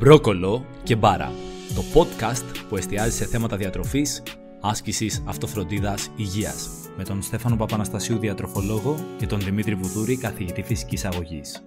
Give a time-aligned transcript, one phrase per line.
[0.00, 1.32] Μπρόκολο και Μπάρα,
[1.74, 4.22] το podcast που εστιάζει σε θέματα διατροφής,
[4.60, 11.62] άσκησης, αυτοφροντίδας, υγείας, με τον Στέφανο Παπαναστασίου διατροφολόγο και τον Δημήτρη Βουδούρη καθηγητή φυσικής αγωγής.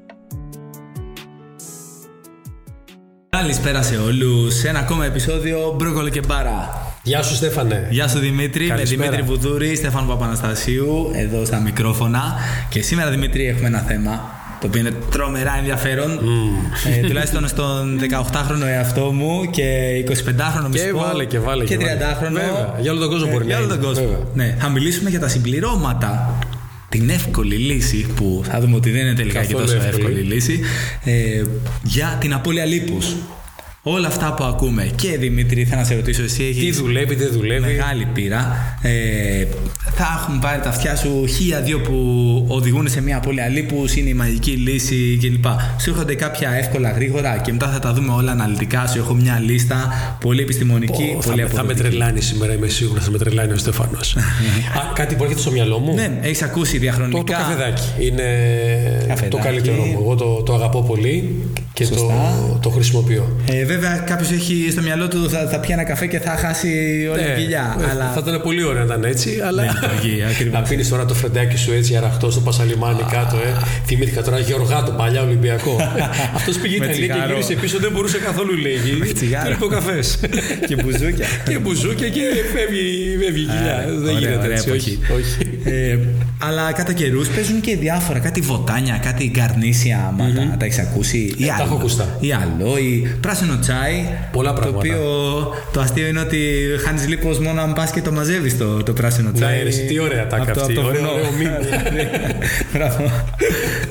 [3.30, 6.70] Καλησπέρα σε όλους, σε ένα ακόμα επεισόδιο Μπρόκολο και Μπάρα.
[7.04, 7.88] Γεια σου Στέφανε.
[7.92, 9.02] Γεια σου Δημήτρη, Καλησπέρα.
[9.02, 12.36] με Δημήτρη Βουδούρη, Στέφανο Παπαναστασίου, εδώ στα μικρόφωνα.
[12.70, 16.12] Και σήμερα Δημήτρη έχουμε ένα θέμα το οποίο είναι τρομερά ενδιαφέρον.
[17.02, 19.64] Ε, τουλάχιστον στον 18χρονο εαυτό μου και
[20.08, 20.86] 25χρονο μισό.
[20.86, 21.64] Και βάλε και βάλε.
[21.64, 22.32] Και 30χρονο.
[22.32, 22.78] Βέβαια.
[22.82, 23.86] Για όλο τον κόσμο μπορεί για να όλο τον είναι.
[23.88, 24.06] κόσμο.
[24.06, 24.20] Βέβαια.
[24.34, 26.38] Ναι, θα μιλήσουμε για τα συμπληρώματα.
[26.90, 29.96] Την εύκολη λύση που θα δούμε ότι δεν είναι τελικά Καθόλου και τόσο εύκολη.
[30.06, 30.60] εύκολη λύση
[31.04, 31.42] ε,
[31.84, 33.16] για την απώλεια λίπους.
[33.86, 37.30] Όλα αυτά που ακούμε και Δημήτρη θα να σε ρωτήσω εσύ Τι έχεις δουλεύει, δεν
[37.32, 38.56] δουλεύει; Μεγάλη πείρα.
[38.82, 39.46] Ε,
[39.96, 41.96] θα έχουν πάρει τα αυτιά σου χίλια δύο που
[42.48, 45.46] οδηγούν σε μια απώλεια λίπους, είναι η μαγική λύση κλπ.
[45.82, 48.88] Σου έρχονται κάποια εύκολα γρήγορα και μετά θα τα δούμε όλα αναλυτικά.
[48.88, 49.88] Σου έχω μια λίστα
[50.20, 51.90] πολύ επιστημονική, Πω, θα, πολύ με, θα με αποδοτική.
[51.90, 54.00] τρελάνει σήμερα, είμαι σίγουρος θα με τρελάνει ο Στέφανο.
[54.94, 55.94] κάτι που έρχεται στο μυαλό μου.
[55.94, 57.18] Ναι, έχεις ακούσει Το, διαχρονικά.
[57.18, 57.84] το καφεδάκι.
[58.00, 58.24] Είναι
[59.08, 59.30] Καφεδάκι.
[59.30, 59.98] το καλύτερο μου.
[60.02, 61.36] Εγώ το, το αγαπώ πολύ
[61.74, 62.58] και το, Σωστά.
[62.62, 63.38] το χρησιμοποιώ.
[63.52, 66.68] Ε, βέβαια, κάποιος έχει στο μυαλό του θα, θα πιει ένα καφέ και θα χάσει
[67.12, 67.78] όλη Ναι, την κοιλιά.
[67.80, 69.62] ε, αλλά Θα ήταν πολύ ωραίο να ήταν έτσι, αλλά.
[69.64, 70.54] Δεν λειτουργεί, ακριβώς.
[70.54, 73.52] να πίνεις τώρα το φρεντάκι σου έτσι αραχτό στο Πασαλιμάνι κάτω, ε.
[73.86, 75.76] Θυμήθηκα τώρα Γεωργά, τον παλιά Ολυμπιακό.
[76.38, 77.32] Αυτός πήγε Με Ιταλία και τσιγάρο.
[77.34, 79.14] γύρισε πίσω, δεν μπορούσε καθόλου λέγει.
[79.14, 79.48] τσιγάρο.
[79.50, 80.00] Του είπε ο καφέ.
[80.68, 81.26] και μπουζούκια.
[81.50, 82.22] και μπουζούκια και
[82.54, 83.76] φεύγει, φεύγει η κοιλιά.
[83.78, 84.70] Α, δεν ωραία, γίνεται ωραία έτσι.
[84.70, 85.00] εποχή.
[85.18, 85.38] Όχι.
[86.44, 86.54] Όχι.
[86.54, 88.20] Ε, αλλά κατά καιρούς παίζουν και διάφορα.
[88.20, 91.34] Κάτι βοτάνια, κάτι γκαρνίσια, άμα τα, τα έχεις ακούσει.
[91.38, 92.18] Ή Ε, τα έχω ακουστά.
[92.20, 94.06] Ή άλλο, ή πράσινο τσάι.
[94.32, 94.78] Πολλά Το πράγματα.
[94.78, 95.02] οποίο
[95.74, 96.40] το αστείο είναι ότι
[96.86, 99.58] χάνεις λίπος μόνο αν πας και το μαζεύεις το, το πράσινο τσάι.
[99.58, 100.74] Ναι, ρε, τι ωραία τάκα Απ' το- αυτή.
[100.74, 101.12] απ' το Ωραίο, βουνό.
[101.14, 101.58] ωραίο μήνυμα.
[102.74, 103.12] Μπράβο.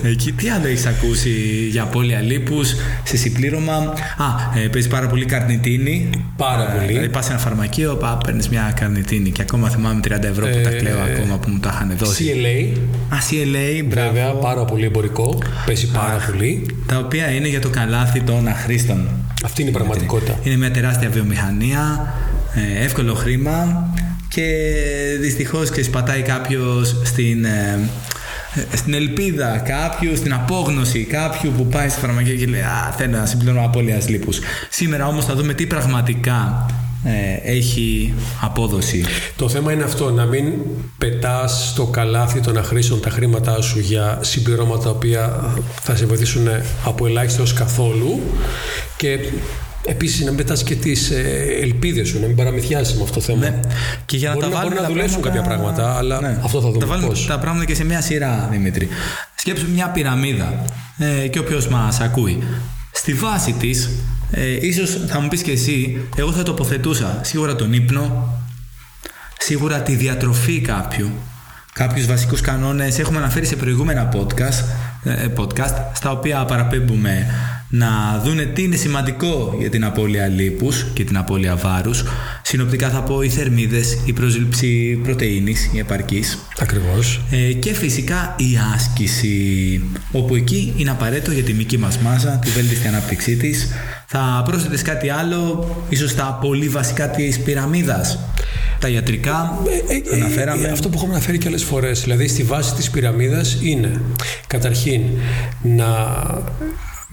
[0.04, 1.30] Εκεί τι άλλο έχεις ακούσει
[1.70, 6.10] για απώλεια λίπους σε συμπλήρωμα; Α, ε, παίζεις πάρα πολύ καρνιτίνη.
[6.36, 6.86] Πάρα Ε, πολύ.
[6.86, 10.70] Δηλαδή πας σε ένα φαρμακείο, παίρνεις μια καρνιτίνη και ακόμα θυμάμαι 30 ευρώ που τα
[10.70, 12.24] Ε, κλαίω ακόμα που μου τα είχαν δώσει.
[12.42, 12.76] CLA,
[13.14, 14.12] Α, CLA, μπράβο.
[14.12, 15.42] βέβαια, πάρα πολύ εμπορικό.
[15.66, 16.66] Πέσει πάρα πολύ.
[16.86, 19.08] Τα οποία είναι για το καλάθι των αχρήστων.
[19.44, 20.38] Αυτή είναι η πραγματικότητα.
[20.42, 22.14] Είναι μια τεράστια βιομηχανία,
[22.54, 23.86] ε, εύκολο χρήμα
[24.28, 24.46] και
[25.20, 27.78] δυστυχώς και σπατάει κάποιος στην, ε,
[28.54, 33.16] ε, στην ελπίδα κάποιου, στην απόγνωση κάποιου που πάει στη φαρμακεία και λέει «Α, θέλω
[33.16, 34.38] να συμπληρώνω απώλειας λίπους».
[34.68, 36.91] Σήμερα όμως θα δούμε τι πραγματικά ε,
[37.44, 39.04] έχει απόδοση.
[39.36, 40.52] Το θέμα είναι αυτό, να μην
[40.98, 45.52] πετάς στο καλάθι των αχρήστων τα χρήματά σου για συμπληρώματα τα οποία
[45.82, 46.48] θα σε βοηθήσουν
[46.84, 48.20] από ελάχιστος ως καθόλου
[48.96, 49.18] και
[49.86, 53.20] επίσης να μην πετάς και τις ε, ελπίδες σου, να μην παραμυθιάζεις με αυτό το
[53.20, 53.38] θέμα.
[53.38, 53.60] Ναι.
[54.06, 56.60] Και για να Μπορεί τα να- βάλουμε μπορεί να τα δουλέψουν κάποια πράγματα, αλλά αυτό
[56.60, 57.26] θα δούμε Τα βάλουμε πώς.
[57.26, 58.88] τα πράγματα και σε μια σειρά, Δημήτρη.
[59.34, 60.64] Σκέψου μια πυραμίδα
[60.98, 62.42] ε, και όποιος μας ακούει.
[62.92, 63.90] Στη βάση της,
[64.34, 68.36] ε, ίσως θα μου πεις και εσύ, εγώ θα τοποθετούσα σίγουρα τον ύπνο,
[69.38, 71.10] σίγουρα τη διατροφή κάποιου,
[71.72, 72.98] κάποιους βασικούς κανόνες.
[72.98, 74.64] Έχουμε αναφέρει σε προηγούμενα podcast,
[75.04, 77.26] ε, podcast στα οποία παραπέμπουμε
[77.74, 82.04] να δούνε τι είναι σημαντικό για την απώλεια λίπους και την απώλεια βάρους.
[82.42, 86.38] Συνοπτικά θα πω οι θερμίδες, η προσλήψη πρωτεΐνης, η επαρκής.
[86.58, 87.20] Ακριβώς.
[87.30, 89.80] Ε, και φυσικά η άσκηση,
[90.12, 93.68] όπου εκεί είναι απαραίτητο για τη μυϊκή μας μάζα, τη βέλτιστη ανάπτυξή της.
[94.06, 98.18] Θα πρόσθετες κάτι άλλο, ίσως τα πολύ βασικά της πυραμίδας.
[98.78, 99.58] Τα ιατρικά,
[99.88, 100.66] Ε, ε, αναφέραμε.
[100.66, 102.00] ε, αυτό που έχουμε αναφέρει και άλλες φορές.
[102.00, 104.00] Δηλαδή στη βάση της πυραμίδας είναι
[104.46, 105.00] καταρχήν
[105.62, 105.84] να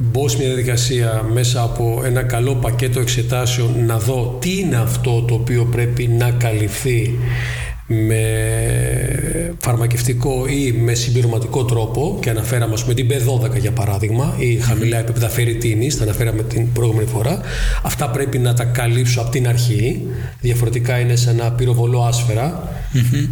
[0.01, 5.21] μπω σε μια διαδικασία μέσα από ένα καλό πακέτο εξετάσεων να δω τι είναι αυτό
[5.21, 7.19] το οποίο πρέπει να καλυφθεί
[7.91, 14.55] με φαρμακευτικό ή με συμπληρωματικό τρόπο και αναφέραμε ας πούμε την B12 για παράδειγμα ή
[14.55, 17.41] χαμηλά επίπεδα φερριτίνης, τα αναφέραμε την προηγούμενη φορά.
[17.83, 20.01] Αυτά πρέπει να τα καλύψω από την αρχή.
[20.41, 22.69] Διαφορετικά είναι σαν να πυροβολώ άσφαιρα.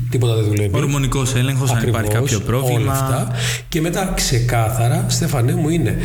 [0.09, 0.75] Τίποτα δεν δουλεύει.
[0.75, 2.79] Ορμονικός έλεγχος, αν υπάρχει Ακριβώς, κάποιο πρόβλημα.
[2.79, 3.31] όλα αυτά.
[3.69, 5.97] Και μετά ξεκάθαρα, Στέφανέ μου, είναι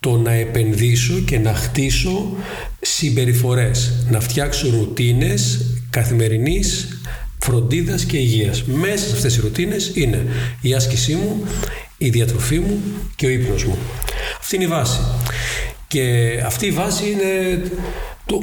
[0.00, 2.26] το να επενδύσω και να χτίσω
[2.80, 5.60] συμπεριφορές, να φτιάξω ρουτίνες
[5.90, 6.93] καθημερινής
[7.44, 8.64] φροντίδας και υγείας.
[8.64, 10.26] Μέσα σε αυτές οι ρουτίνες είναι
[10.60, 11.42] η άσκησή μου,
[11.98, 12.80] η διατροφή μου
[13.16, 13.78] και ο ύπνος μου.
[14.40, 15.00] Αυτή είναι η βάση.
[15.88, 16.02] Και
[16.46, 17.62] αυτή η βάση είναι
[18.26, 18.38] το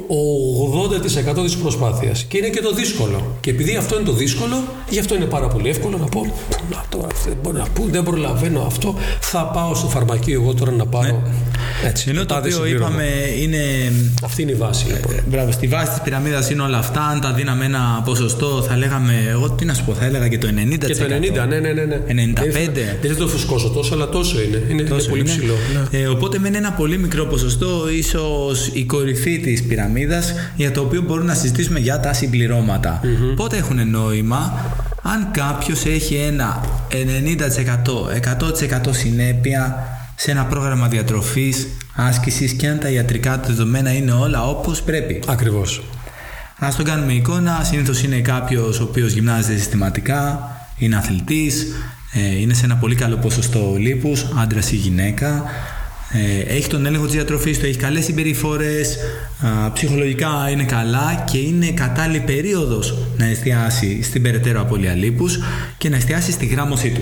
[1.39, 4.99] 80% της προσπάθειας και είναι και το δύσκολο και επειδή αυτό είναι το δύσκολο γι'
[4.99, 8.03] αυτό είναι πάρα πολύ εύκολο να πω «Πού να τώρα, δεν μπορώ να πω, δεν
[8.03, 11.21] προλαβαίνω αυτό θα πάω στο φαρμακείο εγώ τώρα να πάρω
[11.85, 12.87] Έτσι, Ενώ το το τάδε οποίο συμπλήρωμα.
[12.87, 13.05] είπαμε
[13.41, 13.57] είναι.
[14.23, 15.13] Αυτή είναι η βάση λοιπόν.
[15.15, 17.01] ε, Μπράβο, στη βάση της πυραμίδας είναι όλα αυτά.
[17.01, 19.13] Αν τα δίναμε ένα ποσοστό, θα λέγαμε.
[19.29, 20.85] Εγώ τι να σου πω, θα έλεγα και το 90%.
[20.85, 21.03] Και το
[21.43, 21.83] 90, ναι, ναι, ναι.
[21.85, 22.33] ναι.
[22.35, 22.43] 95.
[22.51, 24.63] Δεν, δεν το φουσκώσω τόσο, αλλά τόσο είναι.
[24.69, 25.29] Είναι, είναι πολύ είναι.
[25.29, 25.53] ψηλό.
[25.91, 25.99] Ναι.
[25.99, 31.01] Ε, οπότε μένει ένα πολύ μικρό ποσοστό, ίσως η κορυφή της πυραμίδας, για το οποίο
[31.01, 33.01] μπορούμε να συζητήσουμε για τα συμπληρώματα.
[33.35, 34.65] Πότε έχουν νόημα,
[35.01, 38.07] αν κάποιος έχει ένα 90%,
[38.87, 39.85] 100% συνέπεια
[40.23, 45.19] σε ένα πρόγραμμα διατροφής, άσκησης και αν τα ιατρικά του δεδομένα είναι όλα όπως πρέπει.
[45.27, 45.83] Ακριβώς.
[46.59, 47.63] Α το κάνουμε εικόνα.
[47.63, 51.67] Συνήθως είναι κάποιος ο οποίος γυμνάζεται συστηματικά, είναι αθλητής,
[52.13, 55.43] ε, είναι σε ένα πολύ καλό ποσοστό λίπους, άντρας ή γυναίκα.
[56.11, 58.97] Ε, έχει τον έλεγχο της διατροφής του, έχει καλές συμπεριφορές,
[59.73, 65.39] ψυχολογικά είναι καλά και είναι κατάλληλη περίοδος να εστιάσει στην περαιτέρω απώλεια λίπους
[65.77, 67.01] και να εστιάσει στη γράμμωσή του.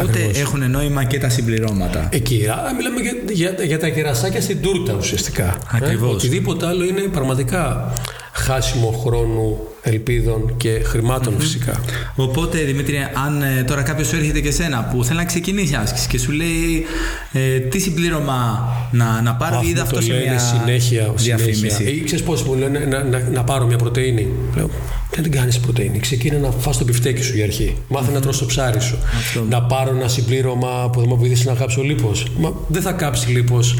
[0.00, 0.38] Τότε Ακριβώς.
[0.38, 2.08] έχουν νόημα και τα συμπληρώματα.
[2.12, 2.46] Εκεί.
[2.48, 5.56] Α, Μιλάμε για, για, για τα κερασάκια στην τούρτα ουσιαστικά.
[5.72, 6.10] Ακριβώς.
[6.10, 7.92] Ε, οτιδήποτε άλλο είναι πραγματικά
[8.32, 11.80] χάσιμο χρόνου, ελπίδων και χρηματων φυσικά.
[12.16, 12.96] Οπότε Δημήτρη,
[13.26, 16.32] αν ε, τώρα κάποιος σου έρχεται και σένα που θέλει να ξεκινήσει άσκηση και σου
[16.32, 16.84] λέει
[17.32, 21.54] ε, τι συμπλήρωμα να, να πάρω, Αυτό είδα αυτό το σε λένε μια συνέχεια, διαφήμιση.
[21.70, 21.90] συνέχεια.
[21.90, 24.28] Ή ξέρεις πώς μου λένε να, να, να πάρω μια πρωτεΐνη.
[24.56, 24.70] Λέω,
[25.16, 25.98] δεν την κάνεις πρωτεΐνη.
[25.98, 27.76] Ξεκίνα να φας το μπιφτέκι σου για αρχή.
[27.88, 28.98] Μάθε να τρως το ψάρι σου.
[29.18, 29.44] Αυτό.
[29.50, 32.26] Να πάρω ένα συμπλήρωμα που θα μου βοηθήσει να κάψω λίπος.
[32.38, 33.78] Μα δεν θα κάψει λίπος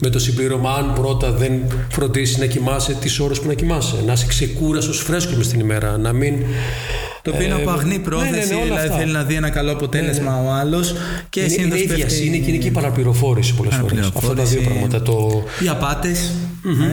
[0.00, 1.52] με το συμπλήρωμα αν πρώτα δεν
[1.90, 3.94] φροντίσεις να κοιμάσαι τις ώρες που να κοιμάσαι.
[4.06, 5.96] Να είσαι ξεκούραστος φρέσκος μες την ημέρα.
[5.98, 6.34] Να μην...
[7.22, 8.98] Το οποίο είναι Ε, από αγνή ναι, πρόθεση, ναι, ναι, όλα δηλαδή αυτά.
[8.98, 10.94] θέλει να δει ένα καλό αποτέλεσμα ο άλλος
[11.30, 13.98] και είναι, είναι συνήθως η πέφτει- βιασύνη και είναι και η παραπληροφόρηση πολλές φορές.
[14.06, 14.64] Αυτά τα δύο Παραπληροφόρηση.
[14.64, 15.02] πράγματα.
[15.02, 15.42] Το...
[15.64, 16.32] Οι απάτες.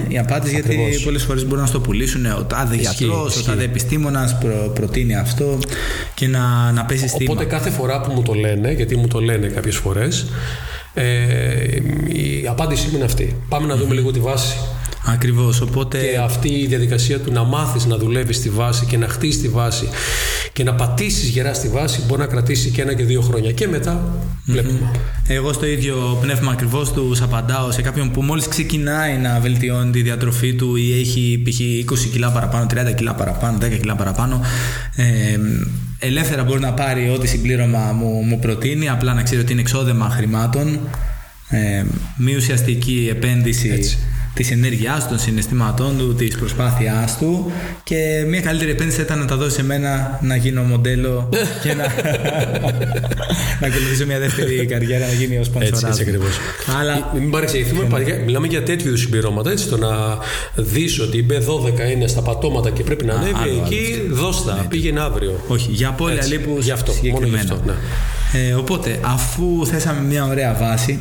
[0.07, 1.03] Οι απάτε γιατί Ακριβώς.
[1.03, 3.45] πολλές φορές μπορούν να στο πουλήσουν ο τάδε Ισχύει, γιατρός, ο ισχύει.
[3.45, 5.59] τάδε επιστήμονας προ, προτείνει αυτό
[6.13, 7.31] και να, να πέσει στήμα.
[7.31, 10.25] Οπότε κάθε φορά που μου το λένε, γιατί μου το λένε κάποιες φορές,
[10.93, 11.03] ε,
[12.07, 13.35] η απάντησή μου είναι αυτή.
[13.49, 14.57] Πάμε να δούμε λίγο τη βάση.
[15.05, 15.61] Ακριβώς.
[15.61, 15.97] Οπότε.
[15.97, 19.47] Και αυτή η διαδικασία του να μάθεις να δουλεύεις στη βάση και να χτίσεις τη
[19.47, 19.89] βάση
[20.53, 23.51] και να πατήσεις γερά στη βάση μπορεί να κρατήσει και ένα και δύο χρόνια.
[23.51, 24.91] Και μετά βλέπουμε.
[25.27, 30.01] Εγώ στο ίδιο πνεύμα ακριβώς τους απαντάω σε κάποιον που μόλις ξεκινάει να βελτιώνει τη
[30.01, 31.59] διατροφή του ή έχει π.χ.
[31.93, 34.41] 20 κιλά παραπάνω, 30 κιλά παραπάνω, 10 κιλά παραπάνω.
[34.95, 35.37] Ε,
[35.99, 40.09] ελεύθερα μπορεί να πάρει ό,τι συμπλήρωμα μου, μου προτείνει, απλά να ξέρει ότι είναι εξόδεμα
[40.09, 40.79] χρημάτων.
[41.49, 41.83] Ε,
[42.17, 43.97] μη ουσιαστική επένδυση Έτσι.
[44.33, 47.51] Της ενέργειάς του, των συναισθήματών του, της προσπάθειάς του
[47.83, 51.29] και μια καλύτερη επένδυση θα ήταν να τα δώσει σε μένα να γίνω μοντέλο
[51.63, 51.83] και να,
[53.61, 56.09] να ακολουθήσω μια δεύτερη καριέρα να γίνει ο Έτσι, σπονσοράς έτσι μου.
[56.09, 56.37] ακριβώς.
[56.79, 59.51] Αλλά Μην παρεξηγηθούμε, παρα- μιλάμε για τέτοιου είδους συμπληρώματα.
[59.51, 59.89] Έτσι, το να
[60.55, 64.99] δεις ότι η B12 είναι στα πατώματα και πρέπει να ανέβει, άλλο, εκεί δώστα, πήγαινε
[64.99, 65.43] αύριο.
[65.47, 67.41] όχι, για απώλεια Έτσι, λίπους γι' αυτό, μόνο γι' συγκεκριμένα.
[67.53, 67.73] αυτό, ναι.
[68.35, 70.99] Ε, οπότε, αφού θέσαμε μια ωραία βάση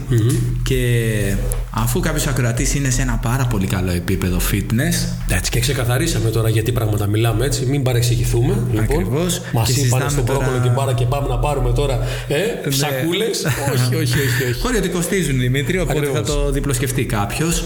[0.62, 0.84] και
[1.70, 4.94] αφού κάποιος ακροατής είναι σε ένα πάρα πολύ καλό επίπεδο fitness,
[5.36, 8.54] Έτσι και ξεκαθαρίσαμε τώρα γιατί πράγματα μιλάμε έτσι, μην παρεξηγηθούμε.
[8.70, 9.40] Λοιπόν, Ακριβώς.
[9.52, 11.98] Μας Και είπαν συζητάμε στον τώρα- πρόκολο και μπάρα και πάμε να πάρουμε τώρα
[12.28, 13.44] ε, σακούλες.
[13.72, 14.44] όχι, όχι, όχι.
[14.50, 14.60] όχι.
[14.60, 16.18] Χώροι ότι κοστίζουν Δημήτρη, οπότε Ακριβώς.
[16.18, 17.64] θα το διπλοσκεφτεί κάποιος.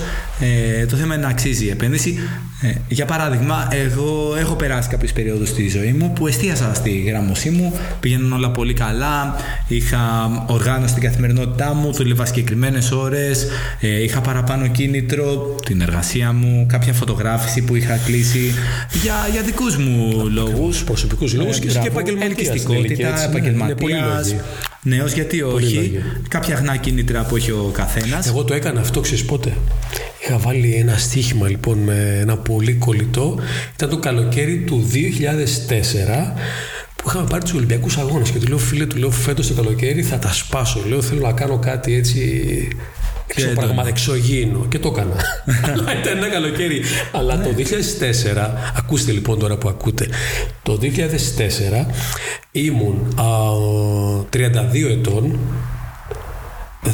[0.81, 2.19] Ε, το θέμα είναι να αξίζει η επένδυση.
[2.63, 7.51] Ε, για παράδειγμα, εγώ έχω περάσει κάποιες περιόδους στη ζωή μου που εστίασα στη γράμμωσή
[7.51, 9.35] μου, πήγαιναν όλα πολύ καλά,
[9.69, 9.99] είχα
[10.47, 13.47] οργάνωση στην καθημερινότητά μου, δούλευα συγκεκριμένες ώρες,
[13.81, 18.55] ε, είχα παραπάνω κίνητρο, την εργασία μου, κάποια φωτογράφηση που είχα κλείσει
[19.03, 20.85] για, για δικούς μου λόγους.
[20.85, 24.45] προσωπικούς λόγους και- και επαγγελματίας στην ηλικία, Ελκυστικότητα, έτσι, ναι, είναι πολλοί επαγγελματία.
[24.87, 24.99] Λόγοι.
[24.99, 25.75] Νέος γιατί όχι.
[25.75, 26.03] λόγοι.
[26.29, 28.27] Κάποια αγνά κίνητρα που έχει ο καθένας.
[28.27, 29.53] Εγώ το έκανα αυτό, ξέρεις πότε;
[30.23, 33.39] Είχα βάλει ένα στοίχημα λοιπόν με ένα πολύ κολλητό.
[33.75, 36.33] Ήταν το καλοκαίρι του 2004
[36.97, 38.31] που είχαμε πάρει τους Ολυμπιακούς Αγώνες.
[38.31, 40.83] Και του λέω, φίλε, του λέω φέτος το καλοκαίρι θα τα σπάσω.
[40.89, 42.69] Λέω, θέλω να κάνω κάτι έτσι.
[43.27, 43.67] Ξέρω, έντονο.
[43.67, 44.67] πράγμα εξωγήινο.
[44.69, 45.17] Και το έκανα.
[46.01, 46.83] Ήταν ένα καλοκαίρι.
[47.13, 50.09] Αλλά το 2004, ακούστε λοιπόν τώρα που ακούτε,
[50.63, 50.87] το 2004
[52.61, 53.25] ήμουν α,
[54.33, 55.39] 32 ετών,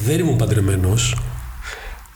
[0.05, 1.17] δεν ήμουν παντρεμένος,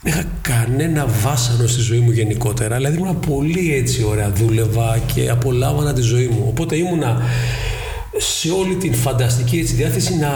[0.01, 2.75] δεν είχα κανένα βάσανο στη ζωή μου γενικότερα.
[2.75, 6.45] Δηλαδή ήμουν πολύ έτσι ωραία, δούλευα και απολάμβανα τη ζωή μου.
[6.47, 7.21] Οπότε ήμουνα
[8.17, 10.31] σε όλη την φανταστική έτσι διάθεση να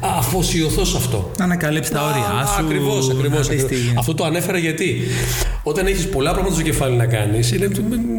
[0.00, 1.30] αφοσιωθώ σε αυτό.
[1.38, 2.62] Να ανακαλύψει τα όρια σου.
[2.64, 3.48] Ακριβώς, να ακριβώς.
[3.48, 5.00] δεις τι- Αυτό το ανέφερα γιατί
[5.62, 7.52] όταν έχεις πολλά πράγματα στο κεφάλι να κάνεις.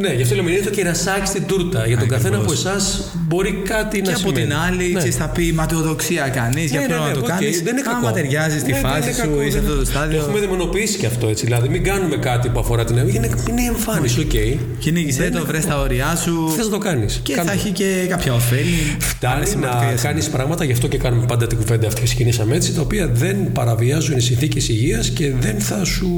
[0.02, 1.88] Ναι, γι' αυτό λέμε είναι το κερασάκι στην τούρτα.
[1.88, 4.54] Για τον καθένα από εσάς μπορεί κάτι Και να από την σημαίνει.
[4.68, 4.98] άλλη, Ναι.
[4.98, 6.64] ξέρεις, θα πει ματαιοδοξία κανείς.
[6.66, 7.62] Για Ναι, ποιο ναι, να ναι, το οκ, κάνεις.
[7.62, 7.98] δεν είναι κακό.
[7.98, 9.90] Άμα ταιριάζει στη Ναι, δεν φάση είναι σου κακό, ή σε δεν αυτό το είναι-
[9.90, 10.18] στάδιο.
[10.18, 11.46] Το έχουμε δαιμονοποιήσει και αυτό έτσι.
[11.46, 14.36] Δηλαδή, μην κάνουμε κάτι που αφορά την είναι, είναι εμφάνιση, οκ.
[14.80, 15.76] Κυνήγησε Δεν το, είναι βρες κακό.
[15.76, 16.54] τα όρια σου.
[16.56, 17.20] Θες να το κάνεις.
[17.24, 18.96] Και θα έχει και κάποια ωφέλη.
[19.00, 20.10] Φτάνει σημαντικά να για σένα.
[20.10, 23.52] κάνεις πράγματα, γι' αυτό και κάνουμε πάντα την κουβέντα αυτή ξεκινήσαμε έτσι, τα οποία δεν
[23.52, 26.10] παραβιάζουν οι συνθήκες υγείας και δεν θα σου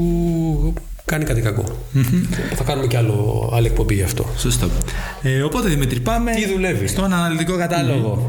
[1.04, 1.42] κάνει κάτι
[2.54, 4.26] Θα κάνουμε και άλλο, άλλη εκπομπή γι' αυτό.
[4.36, 4.70] Σωστό.
[5.22, 7.56] Ε, οπότε Δημήτρη, πάμε Τι δουλεύει; στον αναλυτικό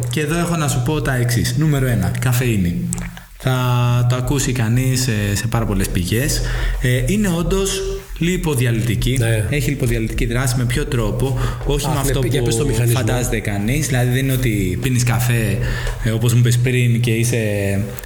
[0.10, 1.58] Και εδώ έχω να σου πω τα εξής.
[1.58, 2.12] Νούμερο 1.
[2.20, 2.90] Καφεΐνη.
[3.38, 3.56] Θα
[4.10, 6.42] το ακούσει κανείς σε, σε πάρα πολλές πηγές.
[6.82, 7.82] Ε, είναι όντως
[8.22, 9.18] λιποδιαλυτική.
[9.20, 9.46] Ναι.
[9.50, 13.88] Έχει λιποδιαλυτική δράση με ποιο τρόπο, όχι με αυτό που φαντάζεται κανείς.
[13.88, 15.58] Δηλαδή δεν είναι ότι πίνεις καφέ,
[16.04, 17.40] ε, όπως μου είπε πριν, και είσαι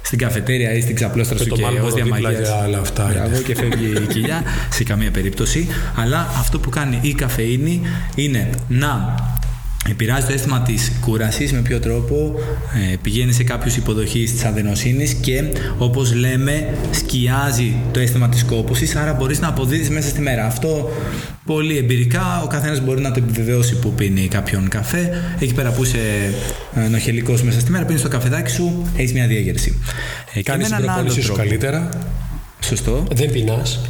[0.02, 2.60] στην καφετέρια ή στην ξαπλώστρα σου και ως διαμαγεία.
[2.62, 3.10] άλλα αυτά.
[3.12, 4.42] Μπράβο, και φεύγει η κοιλιά.
[4.70, 5.66] σε καμία περίπτωση.
[5.96, 7.80] Αλλά αυτό που κάνει η καφεΐνη
[8.14, 9.14] είναι να
[9.90, 12.34] επηρεάζει το αίσθημα της κούρασης με ποιο τρόπο
[12.92, 15.44] ε, πηγαίνει σε κάποιους υποδοχείς της αδενοσύνης και
[15.78, 20.46] όπως λέμε σκιάζει το αίσθημα της κόπωσης άρα μπορείς να αποδίδεις μέσα στη μέρα.
[20.46, 20.90] Αυτό
[21.44, 25.22] πολύ εμπειρικά ο καθένας μπορεί να το επιβεβαιώσει που πίνει κάποιον καφέ.
[25.38, 26.34] Εκεί πέρα που είσαι
[26.74, 29.78] ε, νοχελικός μέσα στη μέρα πίνεις το καφεδάκι σου έχεις μια διέγερση.
[30.34, 31.88] Ε, Κάνεις την προπόνηση σου καλύτερα.
[32.60, 33.04] Σωστό.
[33.12, 33.80] Δεν πεινάς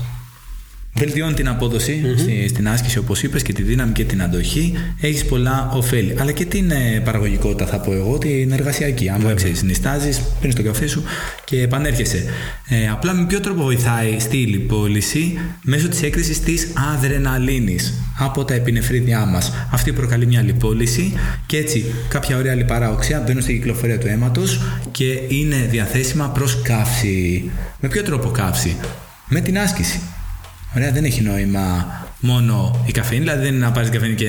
[0.98, 2.46] βελτιώνει την απόδοση mm-hmm.
[2.48, 4.72] στην άσκηση, όπως είπες, και τη δύναμη και την αντοχή.
[5.00, 6.14] Έχεις πολλά ωφέλη.
[6.18, 9.08] Αλλά και την ε, παραγωγικότητα, θα πω εγώ, την εργασιακή.
[9.08, 10.10] Αν ξέρεις, νιστάζει,
[10.40, 11.02] πίνεις το καφέ σου
[11.44, 12.24] και επανέρχεσαι.
[12.68, 18.54] Ε, απλά με ποιο τρόπο βοηθάει στη λιπόλυση μέσω της έκρηση της αδρεναλίνης από τα
[18.54, 19.52] επινεφρίδια μας.
[19.72, 21.12] Αυτή προκαλεί μια λιπόλυση
[21.46, 24.60] και έτσι κάποια ωραία λιπαρά οξέα μπαίνουν στην κυκλοφορία του αίματος
[24.90, 27.50] και είναι διαθέσιμα προς καύση.
[27.80, 28.76] Με ποιο τρόπο καύση,
[29.28, 30.00] με την άσκηση.
[30.76, 31.86] Ωραία, δεν έχει νόημα
[32.20, 34.28] μόνο η καφέινη, δηλαδή δεν είναι να πάρεις καφέινη και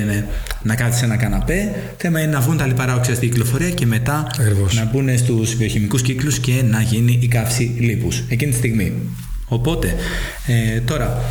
[0.63, 1.75] να κάτσει σε ένα καναπέ.
[1.97, 4.27] Θέμα είναι να βγουν τα λιπαρά όξια στην κυκλοφορία και μετά
[4.75, 8.93] να μπουν στους βιοχημικού κύκλους και να γίνει η καύση λίπους εκείνη τη στιγμή.
[9.47, 9.95] Οπότε,
[10.47, 11.21] ε, τώρα,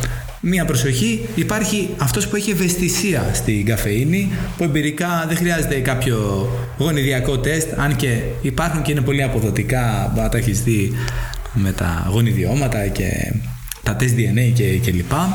[0.41, 7.39] μία προσοχή, υπάρχει αυτός που έχει ευαισθησία στην καφεΐνη, που εμπειρικά δεν χρειάζεται κάποιο γονιδιακό
[7.39, 10.91] τεστ, αν και υπάρχουν και είναι πολύ αποδοτικά, μπορεί να τα έχεις δει
[11.53, 13.33] με τα γονιδιώματα και
[13.87, 15.29] τα τεστ DNA και, και λοιπά.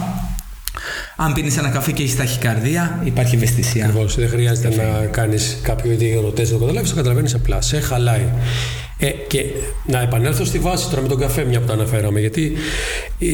[1.17, 3.85] Αν πίνεις ένα καφέ και έχεις ταχυκαρδία, υπάρχει ευαισθησία.
[3.85, 4.15] Ακριβώς.
[4.15, 7.61] Δεν χρειάζεται να κάνεις κάποιο ιδιαίτερο τεστ να το καταλάβεις, το καταλαβαίνεις απλά.
[7.61, 8.27] Σε χαλάει.
[8.99, 9.45] Ε, και
[9.87, 12.21] να επανέλθω στη βάση τώρα με τον καφέ, μια που το αναφέραμε.
[12.21, 12.53] Γιατί
[13.19, 13.31] η,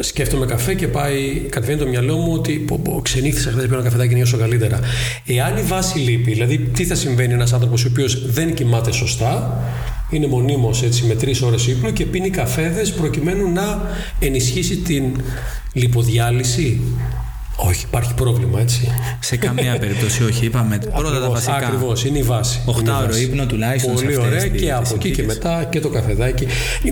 [0.00, 4.14] σκέφτομαι καφέ και πάει, κατεβαίνει το μυαλό μου ότι πω, πω, ξενύχτησα χθες ένα καφεδάκι
[4.14, 4.80] νιώσω καλύτερα.
[5.26, 9.62] Εάν η βάση λείπει, δηλαδή τι θα συμβαίνει ένας άνθρωπος ο οποίος δεν κοιμάται σωστά,
[10.10, 15.04] είναι μονίμως έτσι με τρεις ώρες ύπνο και πίνει καφέδες προκειμένου να ενισχύσει την
[15.72, 16.80] λιποδιάλυση.
[17.56, 18.88] Όχι, υπάρχει πρόβλημα, έτσι.
[19.20, 20.44] Σε καμία περίπτωση, όχι.
[20.44, 21.56] Είπαμε πρώτα τα βασικά.
[21.56, 22.60] Ακριβώς, είναι η βάση.
[22.66, 22.72] 8
[23.02, 23.94] ώρο ύπνο τουλάχιστον.
[23.94, 26.46] Πολύ ωραία και από εκεί και μετά και το καφεδάκι.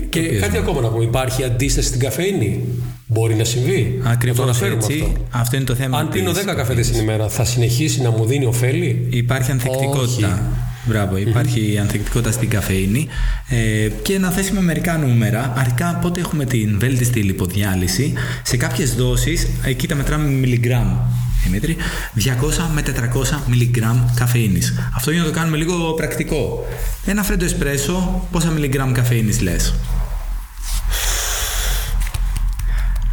[0.09, 1.03] Και κάτι ακόμα να πούμε.
[1.03, 2.63] Υπάρχει αντίσταση στην καφέινη;
[3.07, 3.99] Μπορεί να συμβεί.
[4.03, 4.99] Ακριβώς έτσι.
[5.01, 5.21] Αυτό.
[5.31, 5.97] αυτό είναι το θέμα.
[5.97, 10.41] Αν πίνω 10 καφέδες την ημέρα, θα συνεχίσει να μου δίνει ωφέλη; Υπάρχει ανθεκτικότητα.
[10.85, 13.07] Μπράβο, υπάρχει ανθεκτικότητα στην καφέινη.
[13.49, 15.53] Ε, και να θέσουμε μερικά νούμερα.
[15.57, 18.13] Αρχικά, πότε έχουμε την βέλτιστη λιποδιάλυση,
[18.43, 20.97] σε κάποιες δόσεις, εκεί τα μετράμε με μιλιγκράμμ.
[21.43, 21.75] Δημήτρη,
[22.15, 24.73] 200 με 400 μιλιγκράμμ καφέινης.
[24.95, 26.67] Αυτό για να το κάνουμε λίγο πρακτικό.
[27.05, 29.73] Ένα φρέντο εσπρέσο, πόσα μιλιγκράμμ καφέινης λες;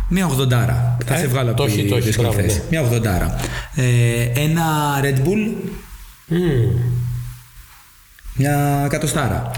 [0.08, 0.96] Μία ογδοντάρα.
[1.06, 2.62] Θα ε, σε βγάλω από τις ναι.
[2.70, 3.36] Μία ογδοντάρα.
[3.74, 4.62] Ε, ένα
[5.02, 5.52] Red Bull.
[8.34, 9.50] Μια κατοστάρα.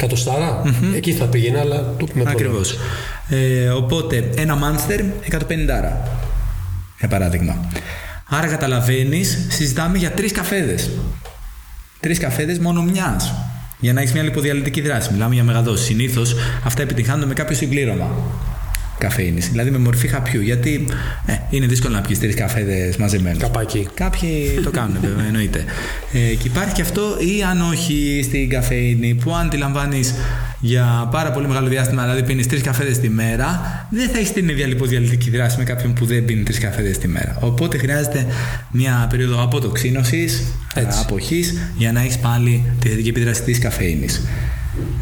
[0.94, 2.78] Εκεί θα πήγαινε, αλλά το πούμε Ακριβώς.
[3.28, 5.00] Ε, οπότε ένα Monster
[5.30, 5.38] 150
[6.98, 7.56] για παράδειγμα.
[8.28, 10.90] Άρα καταλαβαίνεις, συζητάμε για τρεις καφέδες.
[12.00, 13.34] Τρεις καφέδες μόνο μιας.
[13.80, 15.12] Για να έχεις μια λιποδιαλυτική δράση.
[15.12, 15.84] Μιλάμε για μεγαδόση.
[15.84, 18.10] Συνήθως αυτά επιτυγχάνονται με κάποιο συμπλήρωμα
[18.98, 20.40] καφέινης, δηλαδή με μορφή χαπιού.
[20.40, 20.84] Γιατί
[21.26, 23.38] ε, είναι δύσκολο να πιεις τρεις καφέδες μαζεμένους.
[23.38, 23.88] Καπάκι.
[23.94, 25.64] Κάποιοι το κάνουν, βέβαια, εννοείται.
[26.12, 30.14] Ε, και υπάρχει και αυτό, ή αν όχι στην καφέινη, που αν τη λαμβάνεις
[30.60, 33.60] για πάρα πολύ μεγάλο διάστημα, δηλαδή πίνεις τρεις καφέδες τη μέρα,
[33.90, 37.08] δεν θα έχεις την ίδια λιποδιαλυτική δράση με κάποιον που δεν πίνει τρεις καφέδες τη
[37.08, 37.36] μέρα.
[37.40, 38.26] Οπότε χρειάζεται
[38.70, 40.42] μια περίοδο αποτοξίνωσης,
[41.00, 44.22] αποχής, για να έχεις πάλι τη θετική επίδραση της καφέινης.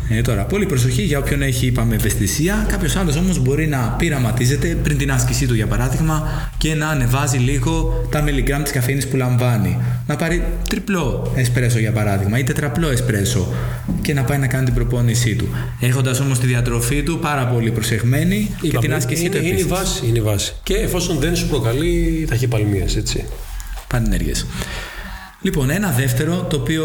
[0.09, 2.67] Ε, τώρα, πολύ προσοχή για όποιον έχει, είπαμε, ευαισθησία.
[2.69, 7.39] Κάποιος άλλος όμως μπορεί να πειραματίζεται πριν την άσκησή του, για παράδειγμα, και να ανεβάζει
[7.39, 9.79] λίγο τα μιλιγκράμμ της καφέινη που λαμβάνει.
[10.07, 13.53] Να πάρει τριπλό εσπρέσο, για παράδειγμα, ή τετραπλό εσπρέσο
[14.03, 15.49] και να πάει να κάνει την προπόνησή του.
[15.81, 19.47] Έχοντας όμως τη διατροφή του πάρα πολύ προσεγμένη και την άσκησή είναι, του.
[19.47, 20.55] Είναι η βάση, είναι η βάση.
[20.63, 23.25] Και εφόσον δεν σου προκαλεί ταχυπαλμίε, έτσι.
[23.89, 24.35] Πανενέργειε.
[25.43, 26.85] Λοιπόν, ένα δεύτερο, το οποίο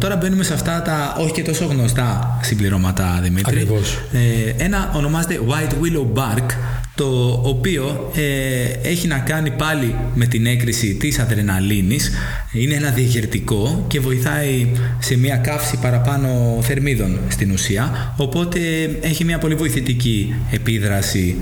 [0.00, 3.56] τώρα μπαίνουμε σε αυτά τα όχι και τόσο γνωστά συμπληρώματα, Δημήτρη.
[3.56, 3.98] Ακριβώς.
[4.12, 6.46] Ε, ένα ονομάζεται White Willow Bark,
[6.96, 12.10] το οποίο ε, έχει να κάνει πάλι με την έκρηση της αδρεναλίνης
[12.52, 18.58] είναι ένα διαγερτικό και βοηθάει σε μια καύση παραπάνω θερμίδων στην ουσία οπότε
[19.00, 21.36] έχει μια πολύ βοηθητική επίδραση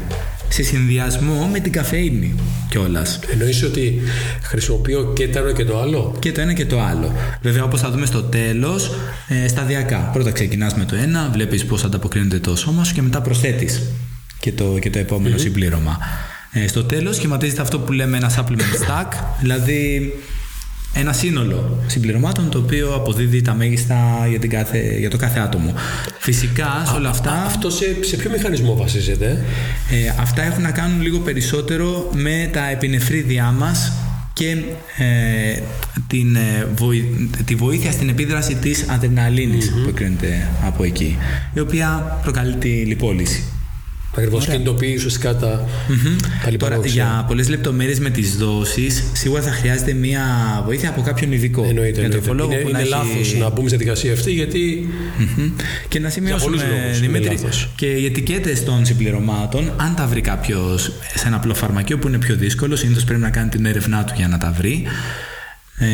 [0.48, 2.34] σε συνδυασμό με την καφέινη
[2.68, 3.18] κιόλας.
[3.32, 4.00] Εννοείς ότι
[4.42, 7.12] χρησιμοποιώ και το ένα και το άλλο; Και το ένα και το άλλο.
[7.42, 8.94] Βέβαια, όπως θα δούμε στο τέλος,
[9.28, 10.10] ε, σταδιακά.
[10.12, 13.82] Πρώτα ξεκινάς με το ένα, βλέπεις πώς ανταποκρίνεται το σώμα σου και μετά προσθέτεις
[14.44, 15.98] και το, και το επομενο συμπλήρωμα.
[16.52, 20.12] Ε, στο τέλος, σχηματίζεται αυτό που λέμε ένα supplement stack, δηλαδή
[20.94, 25.74] ένα σύνολο συμπληρωμάτων το οποίο αποδίδει τα μέγιστα για, την κάθε, για το κάθε άτομο.
[26.18, 27.32] Φυσικά σε όλα αυτά.
[27.32, 29.44] αυτό σε, σε ποιο μηχανισμό βασίζεται,
[29.90, 33.92] ε, Αυτά έχουν να κάνουν λίγο περισσότερο με τα επινεφρίδια μας
[34.32, 34.48] και
[34.98, 35.60] ε,
[36.06, 36.66] την, ε,
[37.44, 41.18] τη βοήθεια στην επίδραση της αδρεναλινης που εκκρίνεται από εκεί
[41.54, 43.44] η οποία προκαλεί τη λιπόλυση.
[44.16, 46.54] Ακριβώς κινητοποιεί ουσιαστικά τα, mm-hmm.
[46.58, 50.22] Τώρα, για πολλές λεπτομέρειες με τις δόσεις, σίγουρα θα χρειάζεται μια
[50.64, 51.66] βοήθεια από κάποιον ειδικό.
[51.68, 52.00] Εννοείται.
[52.00, 52.88] Για το είναι είναι έχει...
[52.88, 54.88] λάθος να μπούμε στη διαδικασία αυτή, γιατί.
[55.18, 55.50] Mm-hmm.
[55.88, 56.62] Και να σημειώσουμε,
[57.00, 57.38] Δημήτρη,
[57.76, 62.18] και οι ετικέτες των συμπληρωμάτων, αν τα βρει κάποιος σε ένα απλό φαρμακείο που είναι
[62.18, 64.84] πιο δύσκολο, συνήθως πρέπει να κάνει την έρευνά του για να τα βρει.
[65.78, 65.86] Ε,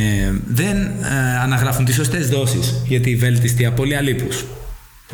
[0.46, 4.44] δεν ε, αναγράφουν τις σωστές δόσεις γιατί η βέλτιστη απώλεια λίπους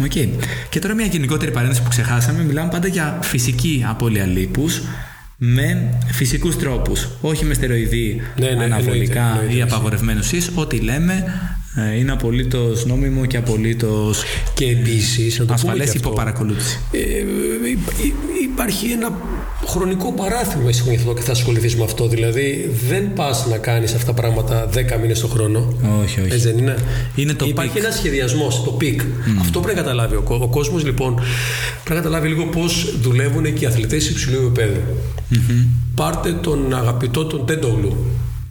[0.02, 0.28] Okay.
[0.68, 4.82] Και τώρα μια γενικότερη παρένθεση που ξεχάσαμε, μιλάμε πάντα για φυσική απώλεια λίπους
[5.36, 10.20] με φυσικούς τρόπους, όχι με στεροειδή ναι, ναι, αναβολικά ή απαγορευμένου
[10.54, 11.55] ό,τι λέμε ε,
[11.99, 14.23] είναι απολύτως νόμιμο και απολύτως
[14.54, 16.80] και επίσης ασφαλές υποπαρακολούθηση.
[16.90, 17.25] Ε, ε,
[18.42, 19.12] υπάρχει ένα
[19.66, 22.09] χρονικό παράθυρο εσύ αυτό και θα ασχοληθείς με αυτό.
[22.09, 25.75] Δηλαδή δεν πας να κάνεις αυτά τα πράγματα 10 μήνες το χρόνο.
[26.02, 26.33] Όχι, όχι.
[26.33, 26.76] Έτσι δεν είναι;
[27.14, 29.00] είναι το υπάρχει ένα σχεδιασμός, το peak.
[29.40, 31.14] Αυτό πρέπει να καταλάβει ο, ο κόσμος λοιπόν.
[31.14, 34.80] Πρέπει να καταλάβει λίγο πώς δουλεύουν και οι αθλητές υψηλού επίπεδου.
[35.30, 35.66] Mm-hmm.
[35.95, 37.97] Πάρτε τον αγαπητό τον Τέντογλου.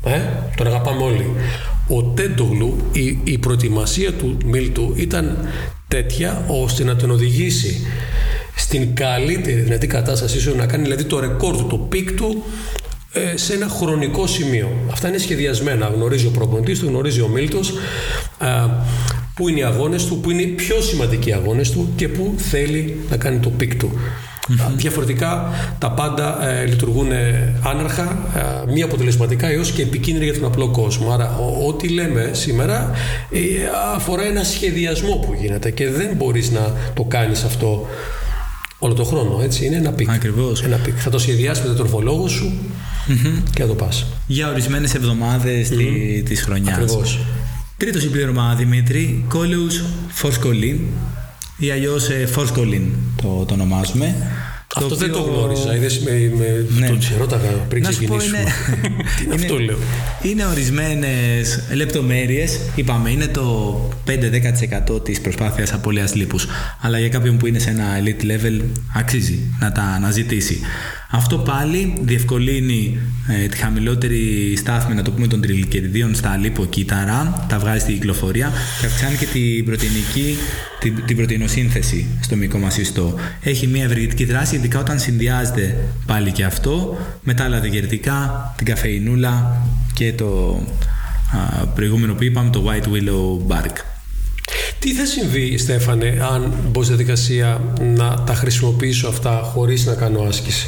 [0.05, 0.19] Ε,
[0.57, 1.25] τον αγαπάμε όλοι.
[1.87, 5.37] Ο Τέντογλου, η, η προετοιμασία του Μίλτου ήταν
[5.87, 7.85] τέτοια ώστε να τον οδηγήσει
[8.55, 12.43] στην καλύτερη δυνατή κατάστασή σου να κάνει δηλαδή το ρεκόρ του, το peak του
[13.11, 14.71] ε, σε ένα χρονικό σημείο.
[14.91, 15.87] Αυτά είναι σχεδιασμένα.
[15.87, 17.73] Γνωρίζει ο προπονητής του, γνωρίζει ο Μίλτος
[18.41, 18.69] ε,
[19.35, 22.97] πού είναι οι αγώνες του, πού είναι οι πιο σημαντικοί αγώνες του και πού θέλει
[23.09, 23.91] να κάνει το peak του.
[24.75, 25.49] Διαφορετικά
[25.79, 27.07] τα πάντα ε, λειτουργούν
[27.61, 28.17] άναρχα,
[28.67, 31.11] ε, μη αποτελεσματικά έως και επικίνδυνα για τον απλό κόσμο.
[31.11, 31.35] Άρα
[31.67, 32.91] ό,τι λέμε σήμερα
[33.31, 33.39] ε,
[33.95, 37.87] αφορά ένα σχεδιασμό που γίνεται και δεν μπορείς να το κάνεις αυτό
[38.79, 39.39] όλο το χρόνο.
[39.43, 39.65] Έτσι.
[39.65, 40.09] Είναι ένα peak.
[40.09, 40.63] Ακριβώς.
[40.63, 40.93] Ένα peak.
[40.97, 42.53] Θα το σχεδιάσεις με τον τροφολόγο σου
[43.07, 43.41] mm-hmm.
[43.53, 44.05] και θα το πας.
[44.27, 46.23] Για ορισμένες εβδομάδες mm-hmm.
[46.25, 46.77] της χρονιάς.
[46.77, 47.25] Ακριβώς.
[47.77, 49.25] Τρίτος συμπλήρωμα, Δημήτρη.
[49.27, 50.79] Coleus Forskolin
[51.57, 54.15] ή αλλιώς Forskolin το, το ονομάζουμε.
[54.77, 55.75] Αυτό το δεν το γνώριζα.
[55.75, 56.11] Είδες με,
[56.69, 56.87] με ναι.
[56.87, 58.37] το ρώταγα πριν να ξεκινήσουμε.
[58.37, 58.49] Είναι,
[59.23, 59.77] είναι, αυτό λέω;
[60.21, 62.59] Είναι ορισμένες λεπτομέρειες.
[62.75, 63.79] Είπαμε, είναι το
[64.95, 66.47] 5-10% της προσπάθειας απώλειας λίπους.
[66.81, 68.61] Αλλά για κάποιον που είναι σε ένα elite level,
[68.95, 70.59] αξίζει να τα αναζητήσει.
[71.11, 72.97] Αυτό πάλι διευκολύνει
[73.43, 78.51] ε, τη χαμηλότερη στάθμη, να το πούμε, των τριλικεριδίων στα λιποκύτταρα, τα βγάζει στην κυκλοφορία
[78.79, 80.37] και αυξάνει και την πρωτεϊνική,
[80.79, 83.15] την, την πρωτεϊνοσύνθεση στο μυϊκό μας ιστό.
[83.43, 88.65] Έχει μια ευεργετική δράση, ειδικά όταν συνδυάζεται πάλι και αυτό με τα άλλα διαγερτικά, την
[88.65, 89.61] καφεϊνούλα
[89.93, 90.59] και το
[91.61, 93.75] α, προηγούμενο που είπαμε, το White Willow Bark.
[94.79, 97.61] Τι θα συμβεί, Στέφανε, αν μπω στη διαδικασία
[97.95, 100.67] να τα χρησιμοποιήσω αυτά χωρίς να κάνω άσκηση;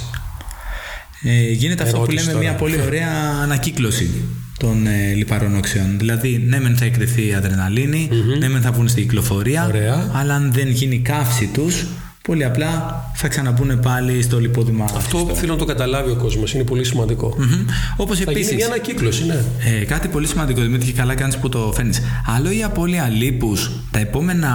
[1.23, 3.09] Ε, γίνεται αυτό που λέμε μια πολύ ωραία
[3.41, 4.09] ανακύκλωση
[4.57, 5.97] των ε, λιπαρών οξέων.
[5.97, 8.39] Δηλαδή, ναι, μεν θα εκρηθεί η αδρεναλίνη, mm-hmm.
[8.39, 10.11] ναι, μεν θα βγουν στην κυκλοφορία, ωραία.
[10.13, 11.85] αλλά αν δεν γίνει καύση τους,
[12.27, 14.85] πολύ απλά θα ξαναμπούν πάλι στο λιπόδημα.
[14.95, 16.53] Αυτό θέλω να το καταλάβει ο κόσμος.
[16.53, 17.37] Είναι πολύ σημαντικό.
[17.39, 17.65] Mm-hmm.
[17.97, 18.47] Όπως επίση.
[18.47, 19.43] Είναι μια ανακύκλωση, ναι.
[19.79, 21.91] Ε, κάτι πολύ σημαντικό, Δημήτρη, και καλά κάνεις που το φέρνει.
[22.35, 24.49] Άλλο η απώλεια λίπους τα επόμενα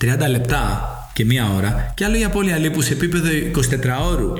[0.00, 4.32] 30 λεπτά και μία ώρα, και άλλο η απώλεια λίπους σε επίπεδο 24 ώρου.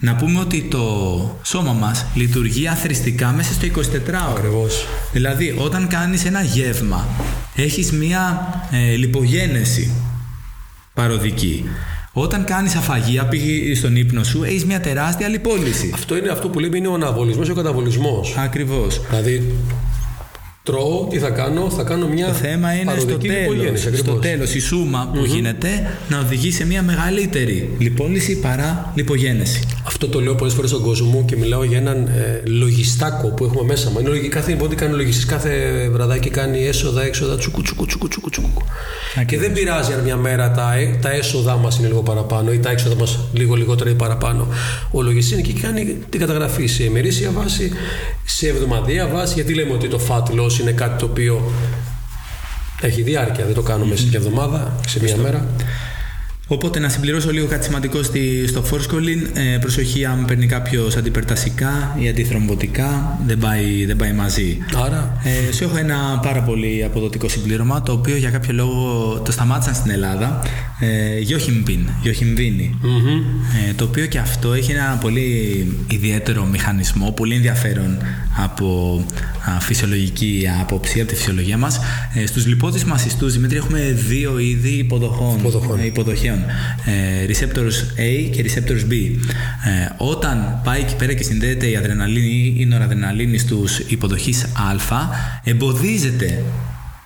[0.00, 0.84] Να πούμε ότι το
[1.42, 4.36] σώμα μας λειτουργεί αθρηστικά μέσα στο 24ωρο.
[4.36, 4.86] Ακριβώς.
[5.12, 7.06] Δηλαδή, όταν κάνεις ένα γεύμα,
[7.56, 9.92] έχεις μία ε, λιπογένεση
[10.96, 11.64] παροδική.
[12.12, 15.90] Όταν κάνεις αφαγία, πήγε στον ύπνο σου, έχεις μια τεράστια λιπόλυση.
[15.94, 18.34] Αυτό είναι αυτό που λέμε είναι ο αναβολισμός και ο καταβολισμός.
[18.38, 19.00] Ακριβώς.
[19.08, 19.54] Δηλαδή,
[20.66, 23.90] τρώω, τι θα κάνω, θα κάνω μια Το θέμα είναι στο παροδική τέλος, λιπογέννηση, στο
[23.96, 24.20] ακριβώς.
[24.20, 25.68] τέλος η σούμα που γίνεται
[26.08, 29.60] να οδηγεί σε μια μεγαλύτερη λιπόλυση παρά λιπογένεση.
[29.86, 33.44] Αυτό το λέω πολλές φορές στον κόσμο μου και μιλάω για έναν ε, λογιστάκο που
[33.44, 34.00] έχουμε μέσα μας.
[34.00, 35.50] Είναι λογική, κάθε ό,τι κάνει ο λογιστής, κάθε
[35.92, 38.62] βραδάκι κάνει έσοδα, έξοδα, τσουκου, τσουκου, τσουκου, τσουκου, τσουκου.
[39.14, 39.46] Και Ακριβώς.
[39.46, 42.70] δεν πειράζει αν μια μέρα τα, ε- τα έσοδα μας είναι λίγο παραπάνω ή τα
[42.70, 44.48] έξοδα μας λίγο λιγότερα ή παραπάνω.
[44.90, 47.70] Ο λογιστής είναι εκεί και κάνει την καταγραφή σε ημερήσια βάση,
[48.24, 49.34] σε εβδομαδιαία βάση.
[49.34, 51.52] Γιατί λέμε ότι το fat loss είναι κάτι το οποίο
[52.80, 53.44] έχει διάρκεια.
[53.44, 55.46] Δεν το κάνουμε σε μια εβδομάδα, σε μια μέρα.
[56.48, 59.38] Οπότε να συμπληρώσω λίγο κάτι σημαντικό στη, στο Forskolin.
[59.54, 64.58] Ε, προσοχή αν παίρνει κάποιος αντιπερτασικά ή αντιθρομβωτικά, δεν πάει, δεν πάει μαζί.
[64.86, 69.32] Άρα Ε, σου έχω ένα πάρα πολύ αποδοτικό συμπλήρωμα το οποίο για κάποιο λόγο το
[69.32, 70.42] σταμάτησαν στην Ελλάδα.
[70.80, 72.78] Ε, Γιώχιμβιν, Γιώχιμβίνη.
[73.68, 75.26] Ε, το οποίο και αυτό έχει ένα πολύ
[75.90, 77.96] ιδιαίτερο μηχανισμό, πολύ ενδιαφέρον
[78.44, 79.04] από
[79.56, 81.80] α, φυσιολογική άποψη, από τη φυσιολογία μας.
[82.14, 85.78] Ε, στους λιπόδεις μας ιστούς, Δημήτρη, έχουμε δύο είδη υποδοχών, Υποδοχών.
[85.80, 86.35] ε, υποδοχέων.
[86.84, 88.92] Ε, receptors A και receptors B.
[88.92, 94.98] Ε, όταν πάει εκεί πέρα και συνδέεται η αδρεναλίνη ή η νοradrenalίνη στους υποδοχείς Α,
[95.44, 96.42] εμποδίζεται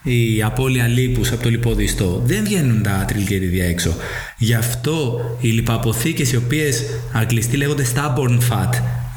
[0.03, 2.23] η απώλεια λίπους από το λιπόδι ιστό.
[2.25, 3.95] Δεν βγαίνουν τα τριλικερίδια έξω.
[4.39, 9.10] Γι' αυτό οι λιπαποθήκες οι οποίες αγγλιστοί λέγονται stubborn fat, α,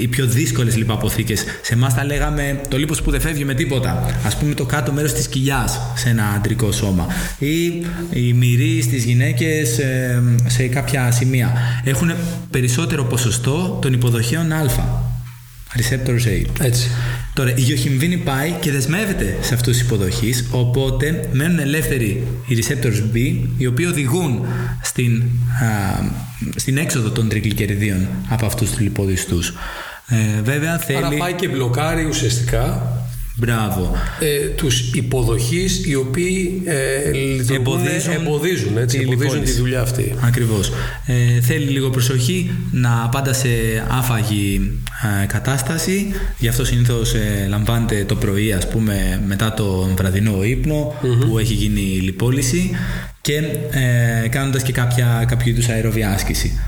[0.00, 1.44] οι πιο δύσκολες λιπαποθήκες.
[1.62, 4.06] Σε εμάς τα λέγαμε το λίπος που δεν φεύγει με τίποτα.
[4.26, 7.06] Ας πούμε το κάτω μέρος της κοιλιάς σε ένα αντρικό σώμα.
[7.38, 7.64] Ή
[8.10, 11.52] οι μυροί στις γυναίκες ε, σε κάποια σημεία.
[11.84, 12.12] Έχουν
[12.50, 15.16] περισσότερο ποσοστό των υποδοχέων α.
[15.76, 16.64] Receptors A.
[16.64, 16.88] έτσι.
[17.34, 23.14] Τώρα, η Γιοχημβίνη πάει και δεσμεύεται σε αυτούς τους υποδοχείς, οπότε μένουν ελεύθεροι οι receptors
[23.16, 24.44] B, οι οποίοι οδηγούν
[24.82, 25.22] στην,
[25.62, 26.00] α,
[26.56, 29.38] στην έξοδο των τρικλικεριδίων από αυτούς τους λιπόδιστού.
[30.08, 30.98] Ε, βέβαια θέλει.
[30.98, 32.92] Άρα πάει και μπλοκάρει ουσιαστικά
[33.40, 33.96] Μπράβο.
[34.20, 39.58] ε, τους υποδοχείς οι οποίοι ε, λειτουργούν, Εμποδίζουν εμποδίζουν, έτσι, τη εμποδίζουν τη λιπόλυση.
[39.60, 40.14] δουλειά αυτή.
[40.20, 40.72] Ακριβώς.
[41.06, 43.48] Ε, θέλει λίγο προσοχή να πάντα σε
[43.88, 44.72] άφαγη
[45.22, 46.06] ε, κατάσταση.
[46.38, 51.54] Γι' αυτό συνήθως ε, λαμβάνεται το πρωί, ας πούμε, μετά τον βραδινό ύπνο, που έχει
[51.54, 52.70] γίνει η λιπόλυση
[53.20, 53.36] και
[54.24, 56.60] ε, κάνοντας και κάποια, κάποιο είδους αεροβία άσκηση.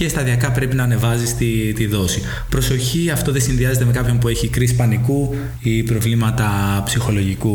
[0.00, 2.22] Και σταδιακά πρέπει να ανεβάζεις τη, τη δόση.
[2.48, 7.54] Προσοχή, αυτό δεν συνδυάζεται με κάποιον που έχει κρίση πανικού ή προβλήματα ψυχολογικού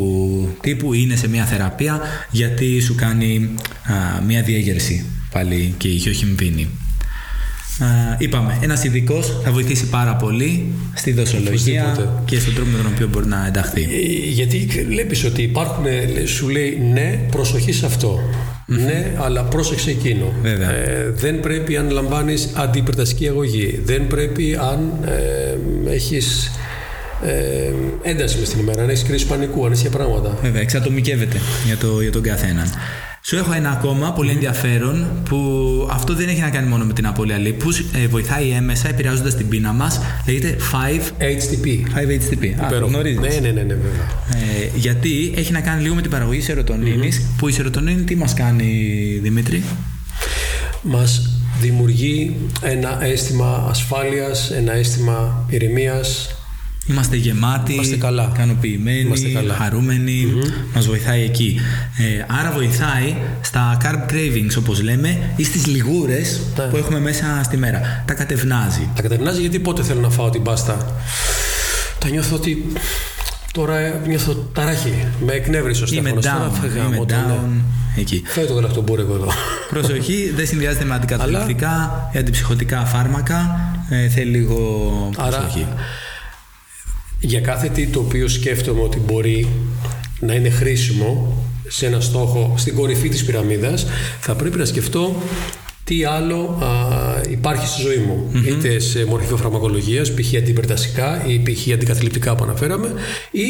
[0.62, 2.00] τύπου ή είναι σε μια θεραπεία
[2.32, 3.50] γιατί σου κάνει
[3.84, 6.68] α, μια διέγερση πάλι και η χιοχυμβίνη.
[7.80, 7.86] Α,
[8.18, 12.22] είπαμε, ένας ειδικός θα βοηθήσει πάρα πολύ στη δοσολογία Οπωσδήποτε.
[12.26, 13.82] και στον τρόπο με τον οποίο μπορεί να ενταχθεί.
[13.82, 18.20] Ε, Γιατί βλέπεις ότι υπάρχουν, ε, σου λέει ναι, προσοχή σε αυτό.
[18.66, 20.34] Ναι, αλλά πρόσεξε εκείνο.
[20.42, 20.72] Βέβαια.
[20.72, 23.82] Ε, δεν πρέπει αν λαμβάνεις αντιπερταστική αγωγή.
[23.84, 26.52] Δεν πρέπει αν ε, έχεις
[27.24, 30.38] ε, ένταση μες την ημέρα, αν έχεις κρίση πανικού, αν έχεις τέτοια πράγματα.
[30.42, 32.70] Βέβαια, εξατομικεύεται για, το, για τον καθέναν.
[33.28, 35.38] Σου έχω ένα ακόμα πολύ ενδιαφέρον που
[35.92, 39.48] αυτό δεν έχει να κάνει μόνο με την απώλεια λίπους, ε, βοηθάει έμεσα επηρεάζοντας την
[39.48, 40.00] πείνα μας.
[40.28, 41.84] Λέγεται 5, HTP.
[41.94, 42.54] 5-HTP.
[42.54, 42.88] Α, το Υπέροχο.
[42.88, 43.20] γνωρίζεις.
[43.20, 44.08] Ναι, ναι, ναι, ναι, βέβαια.
[44.34, 48.34] Ε, γιατί έχει να κάνει λίγο με την παραγωγή σερωτονίνης, που η σερωτονίνη τι μας
[48.34, 48.70] κάνει,
[49.22, 49.64] Δημήτρη;
[50.82, 51.30] μας
[51.62, 56.35] δημιουργεί ένα αίσθημα ασφάλειας, ένα αίσθημα ηρεμίας.
[56.88, 58.30] Είμαστε γεμάτοι, Είμαστε καλά.
[58.34, 59.54] ικανοποιημένοι, Είμαστε καλά.
[59.54, 60.28] χαρούμενοι,
[60.76, 61.60] μας βοηθάει εκεί.
[61.98, 66.64] Ε, άρα βοηθάει στα carb cravings όπως λέμε ή στις λιγούρες Ναι.
[66.64, 68.04] που έχουμε μέσα στη μέρα.
[68.08, 68.90] Τα κατευνάζει.
[68.96, 70.96] Τα κατευνάζει γιατί πότε θέλω να φάω την πάστα;
[72.00, 72.66] Τα νιώθω ότι
[73.52, 74.94] τώρα ε, νιώθω ταράχη.
[75.26, 76.26] Με εκνεύρισε ο Είμαι Στέφανος.
[76.26, 77.22] Τώρα down, φε- είμαι γάμο το, ναι.
[77.28, 77.62] down
[78.00, 78.22] εκεί.
[78.26, 79.28] Φέρε το γαλακτομπούρεκο εδώ.
[79.70, 83.60] Προσοχή, δεν συνδυάζεται με αντικαταθλιπτικά ή αντιψυχωτικά φάρμακα.
[83.90, 85.68] Ε, θέλει λίγο Άρα προσοχή.
[87.26, 89.48] Για κάθε τι το οποίο σκέφτομαι ότι μπορεί
[90.20, 93.86] να είναι χρήσιμο σε ένα στόχο στην κορυφή της πυραμίδας
[94.20, 95.16] θα πρέπει να σκεφτώ
[95.86, 96.68] τι άλλο α,
[97.30, 98.32] υπάρχει στη ζωή μου.
[98.48, 100.36] Είτε σε μορφή φαρμακολογίας, π.χ.
[100.38, 101.74] αντιπερτασικά ή π.χ.
[101.74, 102.94] αντικαθλιπτικά που αναφέραμε
[103.32, 103.46] ή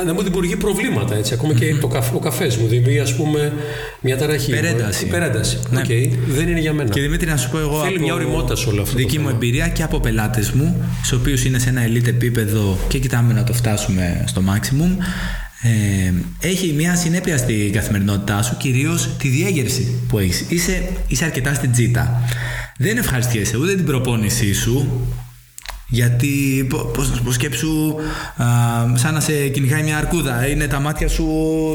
[0.00, 1.14] α, να μου δημιουργεί προβλήματα.
[1.16, 1.34] Έτσι.
[1.34, 3.52] Ακόμα και το καφέ, ο καφές μου δημιουργεί ας πούμε
[4.00, 4.50] μια ταραχή.
[4.50, 5.04] Υπερένταση.
[5.04, 5.58] Υπερένταση.
[5.70, 5.80] Ναι.
[5.80, 5.86] Οκ.
[6.28, 6.90] Δεν είναι για μένα.
[6.90, 9.18] Και Δημήτρη, να σου πω εγώ Θέλει από μια ωριμότητα σε όλο αυτό το δική
[9.18, 9.36] μου θέμα.
[9.36, 13.44] εμπειρία και από πελάτες μου, στους οποίους είναι σε ένα elite επίπεδο και κοιτάμε να
[13.44, 14.96] το φτάσουμε στο maximum.
[15.62, 20.44] Ε, έχει μια συνέπεια στην καθημερινότητά σου, κυρίως τη διέγερση που έχεις.
[20.48, 22.22] Είσαι, είσαι αρκετά στην τσίτα.
[22.76, 25.06] Δεν ευχαριστιέσαι ούτε την προπόνησή σου,
[25.92, 27.94] Γιατί, πώς, πώς σκέψου,
[28.36, 28.46] α,
[28.94, 31.26] σαν να σε κυνηγάει μια αρκούδα, είναι τα μάτια σου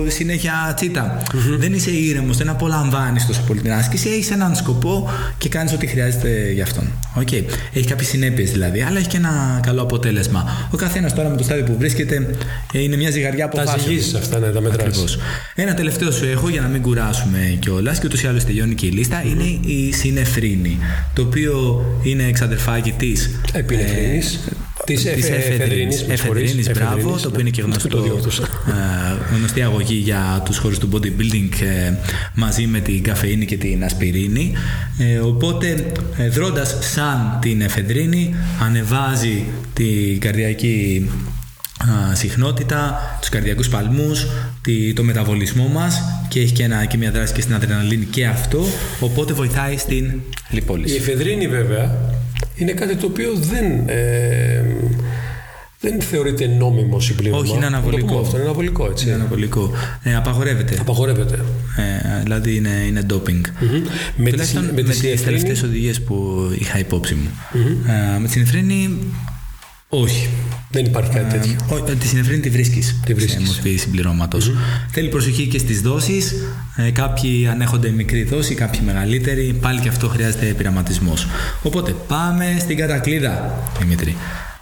[0.08, 1.23] συνέχεια τσίτα.
[1.58, 5.88] Δεν είσαι ήρεμος, δεν απολαμβάνεις τόσο πολύ την άσκηση, έχεις έναν σκοπό και κάνεις ό,τι
[5.88, 6.88] χρειάζεται για αυτόν.
[7.19, 7.43] Okay.
[7.73, 10.67] Έχει κάποιες συνέπειες δηλαδή, αλλά έχει και ένα καλό αποτέλεσμα.
[10.71, 12.36] Ο καθένας τώρα με το στάδιο που βρίσκεται
[12.73, 15.17] ε, είναι μια ζυγαριά από Τα ζυγίζεις αυτά, ναι, τα μετράς.
[15.56, 18.86] Ένα τελευταίο σου έχω για να μην κουράσουμε κιόλας και ούτως ή άλλως τελειώνει και
[18.86, 20.78] η λίστα είναι η συνεφρίνη.
[21.13, 23.39] Το οποίο είναι εξαδερφάκι της.
[23.54, 24.04] Επινεφρίνη.
[24.85, 25.05] Της
[26.09, 27.97] εφεδρίνης, μπράβο, το οποίο είναι και γνωστό,
[28.67, 31.93] ε, γνωστή αγωγή για τους χώρους του bodybuilding ε,
[32.33, 34.53] μαζί με την καφεΐνη και την ασπιρίνη.
[34.97, 35.91] Ε, οπότε,
[36.29, 41.09] δρώντας σαν την εφεδρίνη, ανεβάζει την καρδιακή
[42.13, 44.25] συχνότητα, τους καρδιακούς παλμούς,
[44.95, 48.65] το μεταβολισμό μας και έχει και, ένα, και μια δράση και στην αδρεναλίνη και αυτό,
[48.99, 50.93] οπότε βοηθάει στην λιπόλυση.
[50.93, 51.97] Η εφεδρίνη βέβαια
[52.55, 54.63] είναι κάτι το οποίο δεν, ε,
[55.79, 57.41] δεν θεωρείται νόμιμο συμπλήρωμα.
[57.41, 58.19] Όχι, είναι αναβολικό.
[58.19, 59.05] αυτό είναι αναβολικό, έτσι.
[59.05, 59.71] Είναι αναβολικό.
[60.03, 60.77] Ε, απαγορεύεται.
[60.79, 61.39] Απαγορεύεται.
[61.75, 63.41] Ε, δηλαδή είναι, είναι doping.
[63.41, 63.81] Mm-hmm.
[64.15, 67.29] Με, τις, με, με τις τελευταίες οδηγίες που είχα υπόψη μου.
[67.53, 67.89] Mm-hmm.
[68.15, 68.97] Ε, με τη συνεφρίνη
[69.89, 70.29] όχι.
[70.71, 71.55] Δεν υπάρχει κάτι τέτοιο.
[71.87, 72.99] Ε, τη συνεφρίνη τη βρίσκεις.
[73.05, 73.47] Τη βρίσκεις.
[73.47, 74.49] Σε μορφή συμπληρώματος.
[74.49, 74.89] Mm-hmm.
[74.91, 76.33] Θέλει προσοχή και στις δόσεις.
[76.75, 79.57] Ε, κάποιοι ανέχονται μικρή δόση, κάποιοι μεγαλύτερη.
[79.61, 81.27] Πάλι και αυτό χρειάζεται πειραματισμός.
[81.63, 84.17] Οπότε πάμε στην κατακλίδα, Δημήτρη.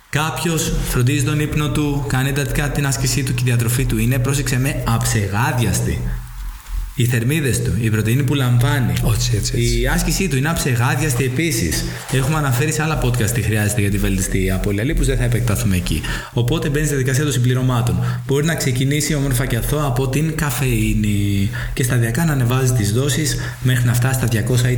[0.10, 4.20] Κάποιος φροντίζει τον ύπνο του, κάνει εντατικά την άσκησή του και η διατροφή του είναι,
[4.20, 6.02] πρόσεξε με, αψεγάδιαστη
[6.96, 9.82] οι θερμίδες του, η πρωτενη που λαμβάνει, έτσι, έτσι, έτσι.
[9.82, 11.84] η άσκησή του είναι αψεγάδιαστη επίσης.
[12.12, 15.76] Έχουμε αναφέρει σε άλλα podcast τι χρειάζεται για τη βελτιστή απολυαλή, που δεν θα επεκταθούμε
[15.76, 16.02] εκεί.
[16.34, 17.96] Οπότε μπαίνει στη διαδικασία των συμπληρωμάτων.
[18.28, 23.38] Μπορεί να ξεκινήσει όμορφα και αθώα από την καφεΐνη και σταδιακά να ανεβάζει τις δόσεις
[23.62, 24.78] μέχρι να φτάσει στα 200 ή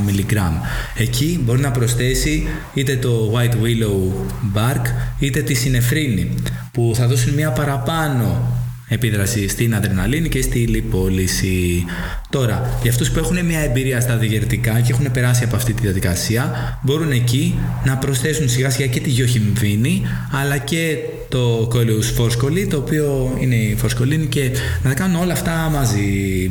[0.00, 0.54] 400 μιλιγκράμμ.
[0.96, 4.12] Εκεί μπορεί να προσθέσει είτε το White Willow
[4.58, 4.82] Bark
[5.18, 6.34] είτε τη συνεφρίνη
[6.72, 8.52] που θα δώσουν μια παραπάνω
[8.88, 11.84] επίδραση στην αδρεναλίνη και στη λιπόλυση.
[12.30, 15.82] Τώρα, για αυτούς που έχουν μια εμπειρία στα διαγερτικά και έχουν περάσει από αυτή τη
[15.82, 22.66] διαδικασία, μπορούν εκεί να προσθέσουν σιγά σιγά και τη γιοχημβίνη, αλλά και το κόλιους φόσκολη,
[22.66, 24.50] το οποίο είναι η φωσκολίνη και
[24.82, 26.50] να τα κάνουν όλα αυτά μαζί.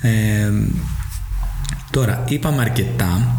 [0.00, 0.52] Ε,
[1.90, 3.34] τώρα, είπαμε αρκετά.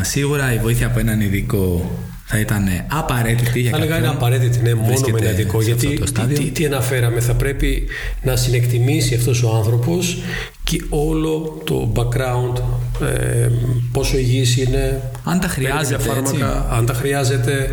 [0.00, 1.90] Ε, σίγουρα η βοήθεια από έναν ειδικό
[2.34, 5.62] θα ήταν απαραίτητη για Θα είναι απαραίτητη, ναι, μόνο με ένα ειδικό.
[5.62, 6.00] Γιατί
[6.34, 7.86] τι, τι, αναφέραμε, θα πρέπει
[8.22, 10.18] να συνεκτιμήσει αυτός ο άνθρωπος
[10.64, 12.62] και όλο το background,
[13.02, 13.48] ε,
[13.92, 17.70] πόσο υγιής είναι, αν τα χρειάζεται, φάρμακα, αν τα χρειάζεται,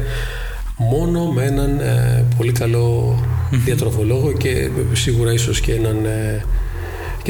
[0.77, 3.19] μόνο με έναν ε, πολύ καλό
[3.51, 6.43] διατροφολόγο και σίγουρα ίσως και έναν ε,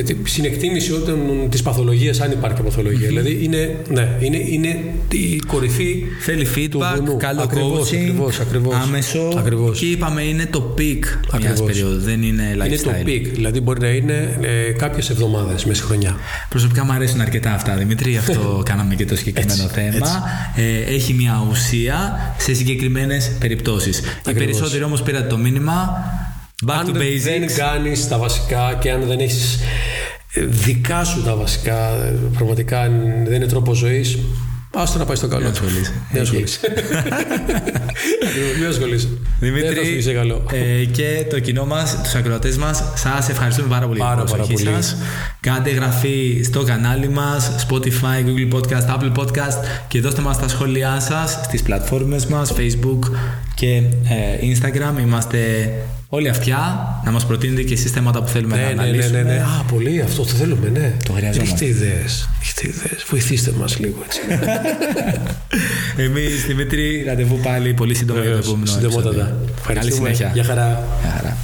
[0.03, 3.05] και τη συνεκτίμηση όταν της παθολογίας, αν υπάρχει παθολογία.
[3.05, 3.09] Mm-hmm.
[3.09, 6.03] Δηλαδή είναι, ναι, είναι, είναι η κορυφή.
[6.19, 9.33] Θέλει feedback, καλό ακριβώς, coaching, ακριβώς, ακριβώς, άμεσο.
[9.37, 9.79] Ακριβώς.
[9.79, 11.03] Και είπαμε είναι το peak
[11.39, 12.65] μιας περίοδου, δεν είναι lifestyle.
[12.65, 16.15] Είναι το peak, δηλαδή μπορεί να είναι ε, κάποιες εβδομάδες μέσα χρονιά.
[16.49, 19.95] Προσωπικά μου αρέσουν αρκετά αυτά, Δημήτρη, αυτό κάναμε και το συγκεκριμένο έτσι, θέμα.
[19.95, 20.11] Έτσι.
[20.55, 24.01] Ε, έχει μια ουσία σε συγκεκριμένες περιπτώσεις.
[24.29, 26.03] Οι περισσότεροι όμως πήρατε το μήνυμα.
[26.67, 27.21] Back αν to basics.
[27.23, 29.59] δεν κάνεις τα βασικά και αν δεν έχεις
[30.49, 31.89] δικά σου τα βασικά,
[32.33, 32.89] πραγματικά
[33.25, 34.17] δεν είναι τρόπο ζωής,
[34.73, 35.41] Άστο να πάει στο καλό.
[35.41, 35.93] Δεν ασχολείσαι.
[36.11, 36.21] Δεν
[38.69, 39.07] ασχολείσαι.
[39.39, 40.45] Δημήτρη, καλό.
[40.51, 44.35] Ε, και το κοινό μας, τους ακροατές μας, σας ευχαριστούμε πάρα πολύ πάρα, για την
[44.35, 44.97] προσοχή σας.
[45.39, 50.99] Κάντε εγγραφή στο κανάλι μας, Spotify, Google Podcast, Apple Podcast και δώστε μας τα σχόλιά
[50.99, 52.99] σας στις πλατφόρμες μας, Facebook
[53.55, 53.83] και ε,
[54.41, 55.01] Instagram.
[55.01, 55.71] Είμαστε
[56.11, 59.21] Όλη αυτιά να μας προτείνετε και εσείς θέματα που θέλουμε ναι, να ναι, αναλύσουμε.
[59.21, 59.41] Ναι, ναι, ναι.
[59.41, 60.93] Α, πολύ, αυτό το θέλουμε, ναι.
[61.05, 61.65] Το χρειαζόμαστε.
[61.65, 62.29] Έχετε ιδέες.
[62.41, 63.05] Έχετε ιδέες.
[63.09, 64.19] Βοηθήστε μας λίγο έτσι.
[66.05, 68.65] Εμείς, Δημήτρη, ραντεβού πάλι πολύ σύντομα για το επόμενο.
[68.65, 69.37] Συντομότατα.
[69.73, 70.31] Καλή συνέχεια.
[70.33, 70.83] Γεια χαρά.
[71.01, 71.37] Γεια χαρά.